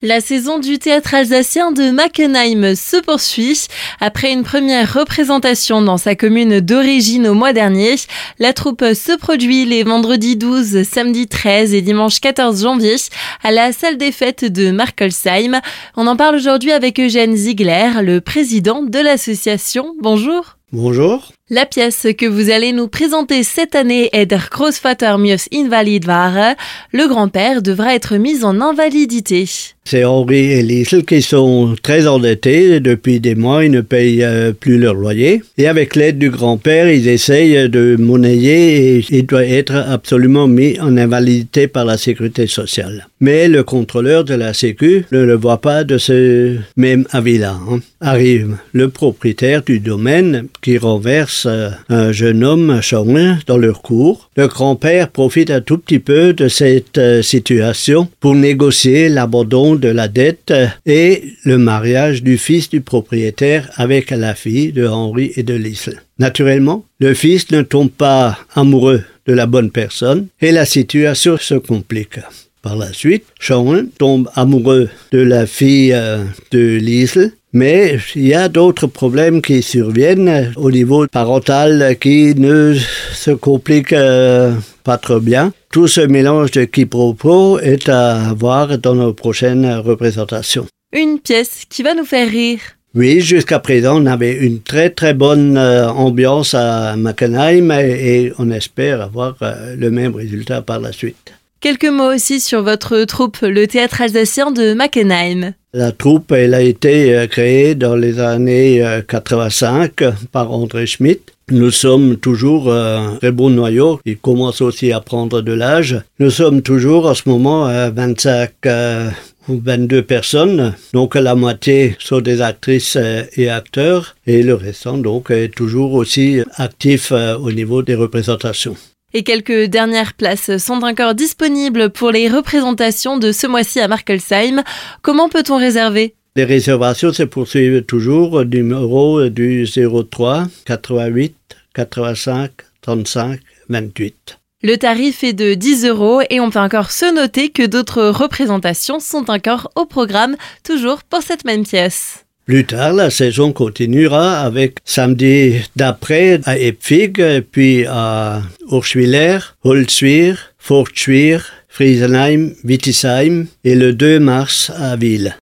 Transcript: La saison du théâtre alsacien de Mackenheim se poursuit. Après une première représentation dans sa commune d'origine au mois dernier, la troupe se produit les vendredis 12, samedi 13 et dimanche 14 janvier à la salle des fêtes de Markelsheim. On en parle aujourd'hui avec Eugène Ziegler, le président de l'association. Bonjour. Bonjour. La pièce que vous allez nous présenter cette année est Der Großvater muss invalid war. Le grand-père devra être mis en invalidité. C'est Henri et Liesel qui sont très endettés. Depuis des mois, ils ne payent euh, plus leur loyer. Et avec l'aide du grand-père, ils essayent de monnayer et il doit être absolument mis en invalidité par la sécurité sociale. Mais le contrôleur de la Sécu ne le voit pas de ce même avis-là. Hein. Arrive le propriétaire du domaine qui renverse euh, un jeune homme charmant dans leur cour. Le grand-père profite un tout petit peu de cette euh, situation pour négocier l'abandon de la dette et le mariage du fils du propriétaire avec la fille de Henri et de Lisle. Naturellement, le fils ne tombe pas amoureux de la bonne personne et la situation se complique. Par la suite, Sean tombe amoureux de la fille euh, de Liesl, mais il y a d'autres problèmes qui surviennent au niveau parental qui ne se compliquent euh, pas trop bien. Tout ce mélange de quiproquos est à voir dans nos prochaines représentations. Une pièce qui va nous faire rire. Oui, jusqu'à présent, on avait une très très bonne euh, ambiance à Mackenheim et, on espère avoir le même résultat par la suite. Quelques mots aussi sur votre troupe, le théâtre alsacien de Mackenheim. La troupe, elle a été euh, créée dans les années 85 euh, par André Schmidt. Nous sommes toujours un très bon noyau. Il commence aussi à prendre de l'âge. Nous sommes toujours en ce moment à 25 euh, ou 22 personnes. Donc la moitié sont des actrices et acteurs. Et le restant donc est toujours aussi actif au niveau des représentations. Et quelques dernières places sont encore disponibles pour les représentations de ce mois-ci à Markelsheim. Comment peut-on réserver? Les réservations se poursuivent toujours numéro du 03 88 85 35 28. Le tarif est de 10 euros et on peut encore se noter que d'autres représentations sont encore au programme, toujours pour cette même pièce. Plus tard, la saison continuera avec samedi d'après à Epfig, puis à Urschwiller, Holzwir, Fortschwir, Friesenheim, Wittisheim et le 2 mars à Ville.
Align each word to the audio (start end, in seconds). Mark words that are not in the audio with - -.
La 0.00 0.20
saison 0.20 0.60
du 0.60 0.78
théâtre 0.78 1.12
alsacien 1.12 1.72
de 1.72 1.90
Mackenheim 1.90 2.76
se 2.76 2.98
poursuit. 2.98 3.66
Après 3.98 4.32
une 4.32 4.44
première 4.44 4.94
représentation 4.94 5.82
dans 5.82 5.96
sa 5.96 6.14
commune 6.14 6.60
d'origine 6.60 7.26
au 7.26 7.34
mois 7.34 7.52
dernier, 7.52 7.96
la 8.38 8.52
troupe 8.52 8.84
se 8.94 9.18
produit 9.18 9.64
les 9.64 9.82
vendredis 9.82 10.36
12, 10.36 10.84
samedi 10.84 11.26
13 11.26 11.74
et 11.74 11.82
dimanche 11.82 12.20
14 12.20 12.62
janvier 12.62 12.94
à 13.42 13.50
la 13.50 13.72
salle 13.72 13.96
des 13.96 14.12
fêtes 14.12 14.44
de 14.44 14.70
Markelsheim. 14.70 15.60
On 15.96 16.06
en 16.06 16.14
parle 16.14 16.36
aujourd'hui 16.36 16.70
avec 16.70 17.00
Eugène 17.00 17.34
Ziegler, 17.34 17.90
le 18.00 18.20
président 18.20 18.84
de 18.84 19.00
l'association. 19.00 19.96
Bonjour. 20.00 20.58
Bonjour. 20.70 21.32
La 21.50 21.64
pièce 21.64 22.06
que 22.18 22.26
vous 22.26 22.50
allez 22.50 22.72
nous 22.72 22.88
présenter 22.88 23.42
cette 23.42 23.74
année 23.74 24.10
est 24.12 24.26
Der 24.26 24.50
Großvater 24.50 25.16
muss 25.16 25.48
invalid 25.50 26.04
war. 26.06 26.54
Le 26.92 27.08
grand-père 27.08 27.62
devra 27.62 27.94
être 27.94 28.16
mis 28.18 28.44
en 28.44 28.60
invalidité. 28.60 29.46
C'est 29.90 30.04
Henri 30.04 30.52
et 30.52 30.62
Liesel 30.62 31.06
qui 31.06 31.22
sont 31.22 31.74
très 31.82 32.06
endettés. 32.06 32.78
Depuis 32.80 33.20
des 33.20 33.34
mois, 33.34 33.64
ils 33.64 33.70
ne 33.70 33.80
payent 33.80 34.22
euh, 34.22 34.52
plus 34.52 34.76
leur 34.76 34.92
loyer. 34.92 35.42
Et 35.56 35.66
avec 35.66 35.96
l'aide 35.96 36.18
du 36.18 36.28
grand-père, 36.28 36.90
ils 36.90 37.08
essayent 37.08 37.70
de 37.70 37.96
monnayer 37.98 38.98
et 38.98 39.04
il 39.08 39.24
doit 39.24 39.46
être 39.46 39.74
absolument 39.74 40.46
mis 40.46 40.78
en 40.78 40.98
invalidité 40.98 41.68
par 41.68 41.86
la 41.86 41.96
sécurité 41.96 42.46
sociale. 42.46 43.08
Mais 43.20 43.48
le 43.48 43.62
contrôleur 43.62 44.24
de 44.24 44.34
la 44.34 44.52
Sécu 44.52 45.06
ne 45.10 45.22
le 45.22 45.34
voit 45.34 45.62
pas 45.62 45.84
de 45.84 45.96
ce 45.96 46.58
même 46.76 47.06
avis-là. 47.10 47.58
Hein. 47.70 47.80
Arrive 48.02 48.58
le 48.74 48.90
propriétaire 48.90 49.62
du 49.62 49.80
domaine 49.80 50.48
qui 50.60 50.76
renverse 50.76 51.37
euh, 51.46 51.70
un 51.88 52.12
jeune 52.12 52.44
homme 52.44 52.80
charmant 52.80 53.36
dans 53.46 53.56
leur 53.56 53.82
cour. 53.82 54.30
Le 54.36 54.48
grand-père 54.48 55.08
profite 55.08 55.50
un 55.50 55.60
tout 55.60 55.78
petit 55.78 55.98
peu 55.98 56.32
de 56.32 56.48
cette 56.48 56.98
euh, 56.98 57.22
situation 57.22 58.08
pour 58.20 58.34
négocier 58.34 59.08
l'abandon 59.08 59.74
de 59.74 59.88
la 59.88 60.08
dette 60.08 60.52
et 60.86 61.24
le 61.44 61.58
mariage 61.58 62.22
du 62.22 62.38
fils 62.38 62.70
du 62.70 62.80
propriétaire 62.80 63.70
avec 63.76 64.10
la 64.10 64.34
fille 64.34 64.72
de 64.72 64.86
Henri 64.86 65.32
et 65.36 65.42
de 65.42 65.54
Lisle. 65.54 66.02
Naturellement, 66.18 66.84
le 67.00 67.14
fils 67.14 67.50
ne 67.50 67.62
tombe 67.62 67.90
pas 67.90 68.38
amoureux 68.54 69.02
de 69.26 69.32
la 69.32 69.46
bonne 69.46 69.70
personne 69.70 70.26
et 70.40 70.52
la 70.52 70.64
situation 70.64 71.36
se 71.36 71.54
complique. 71.54 72.18
Par 72.62 72.76
la 72.76 72.92
suite, 72.92 73.24
Sean 73.38 73.84
tombe 73.98 74.28
amoureux 74.34 74.88
de 75.12 75.20
la 75.20 75.46
fille 75.46 75.92
euh, 75.92 76.24
de 76.50 76.76
Liesl, 76.76 77.32
mais 77.52 77.98
il 78.14 78.26
y 78.26 78.34
a 78.34 78.48
d'autres 78.48 78.86
problèmes 78.86 79.40
qui 79.40 79.62
surviennent 79.62 80.52
au 80.56 80.70
niveau 80.70 81.06
parental 81.06 81.96
qui 82.00 82.34
ne 82.34 82.74
se 83.12 83.30
compliquent 83.30 83.92
euh, 83.92 84.54
pas 84.84 84.98
trop 84.98 85.20
bien. 85.20 85.52
Tout 85.70 85.88
ce 85.88 86.00
mélange 86.00 86.50
de 86.52 86.64
quiproquos 86.64 87.58
est 87.58 87.88
à 87.88 88.34
voir 88.34 88.78
dans 88.78 88.94
nos 88.94 89.12
prochaines 89.12 89.66
représentations. 89.76 90.66
Une 90.92 91.20
pièce 91.20 91.62
qui 91.68 91.82
va 91.82 91.94
nous 91.94 92.04
faire 92.04 92.30
rire. 92.30 92.60
Oui, 92.94 93.20
jusqu'à 93.20 93.58
présent, 93.58 94.02
on 94.02 94.06
avait 94.06 94.32
une 94.32 94.60
très 94.62 94.90
très 94.90 95.12
bonne 95.12 95.58
euh, 95.58 95.88
ambiance 95.88 96.54
à 96.54 96.96
Mackenheim 96.96 97.70
et, 97.70 98.32
on 98.38 98.50
espère 98.50 99.02
avoir 99.02 99.36
le 99.76 99.90
même 99.90 100.16
résultat 100.16 100.62
par 100.62 100.80
la 100.80 100.92
suite. 100.92 101.37
Quelques 101.60 101.86
mots 101.86 102.14
aussi 102.14 102.38
sur 102.38 102.62
votre 102.62 103.02
troupe, 103.02 103.38
le 103.42 103.66
théâtre 103.66 104.00
alsacien 104.00 104.52
de 104.52 104.74
Mackenheim. 104.74 105.54
La 105.74 105.90
troupe, 105.90 106.30
elle 106.30 106.54
a 106.54 106.60
été 106.60 107.12
euh, 107.12 107.26
créée 107.26 107.74
dans 107.74 107.96
les 107.96 108.20
années 108.20 108.80
85 109.08 110.02
euh, 110.02 110.12
par 110.30 110.52
André 110.52 110.86
Schmidt. 110.86 111.20
Nous 111.50 111.72
sommes 111.72 112.16
toujours 112.16 112.72
un 112.72 113.16
très 113.16 113.32
bon 113.32 113.50
noyau. 113.50 113.98
Il 114.04 114.18
commence 114.18 114.60
aussi 114.60 114.92
à 114.92 115.00
prendre 115.00 115.40
de 115.40 115.52
l'âge. 115.52 116.00
Nous 116.20 116.30
sommes 116.30 116.62
toujours 116.62 117.06
en 117.06 117.14
ce 117.14 117.28
moment 117.28 117.64
à 117.64 117.90
25 117.90 118.50
euh, 118.66 119.10
ou 119.48 119.60
22 119.60 120.02
personnes. 120.02 120.76
Donc 120.94 121.16
la 121.16 121.34
moitié 121.34 121.96
sont 121.98 122.20
des 122.20 122.40
actrices 122.40 122.96
et 123.36 123.50
acteurs. 123.50 124.14
Et 124.28 124.44
le 124.44 124.54
restant 124.54 124.96
donc 124.96 125.32
est 125.32 125.52
toujours 125.52 125.94
aussi 125.94 126.40
actif 126.54 127.10
au 127.12 127.50
niveau 127.50 127.82
des 127.82 127.96
représentations. 127.96 128.76
Et 129.14 129.22
quelques 129.22 129.64
dernières 129.64 130.12
places 130.12 130.58
sont 130.58 130.82
encore 130.82 131.14
disponibles 131.14 131.90
pour 131.90 132.10
les 132.10 132.28
représentations 132.28 133.16
de 133.16 133.32
ce 133.32 133.46
mois-ci 133.46 133.80
à 133.80 133.88
Markelsheim. 133.88 134.62
Comment 135.00 135.30
peut-on 135.30 135.56
réserver? 135.56 136.14
Les 136.36 136.44
réservations 136.44 137.12
se 137.12 137.22
poursuivent 137.22 137.82
toujours 137.82 138.44
numéro 138.44 139.28
du 139.28 139.66
03 139.66 140.44
88 140.66 141.34
85 141.74 142.50
35 142.82 143.40
28. 143.70 144.38
Le 144.62 144.76
tarif 144.76 145.24
est 145.24 145.32
de 145.32 145.54
10 145.54 145.86
euros 145.86 146.20
et 146.28 146.40
on 146.40 146.50
peut 146.50 146.58
encore 146.58 146.90
se 146.90 147.14
noter 147.14 147.48
que 147.48 147.64
d'autres 147.64 148.08
représentations 148.08 149.00
sont 149.00 149.30
encore 149.30 149.70
au 149.74 149.86
programme, 149.86 150.36
toujours 150.64 151.02
pour 151.02 151.22
cette 151.22 151.44
même 151.44 151.64
pièce. 151.64 152.24
Plus 152.48 152.64
tard, 152.64 152.94
la 152.94 153.10
saison 153.10 153.52
continuera 153.52 154.40
avec 154.40 154.78
samedi 154.82 155.56
d'après 155.76 156.40
à 156.46 156.56
Epfig, 156.58 157.42
puis 157.52 157.84
à 157.84 158.40
Urschwiller, 158.72 159.38
Holzwir, 159.64 160.54
Fortschwir, 160.56 161.44
Friesenheim, 161.68 162.54
Wittisheim 162.64 163.48
et 163.64 163.74
le 163.74 163.92
2 163.92 164.18
mars 164.18 164.72
à 164.74 164.96
Ville. 164.96 165.36